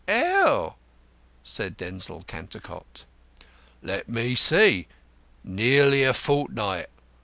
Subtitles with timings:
[0.07, 0.77] "Oh,"
[1.43, 3.05] said Denzil Cantercot.
[3.83, 4.87] "Let me see.
[5.43, 6.89] Nearly a fortnight.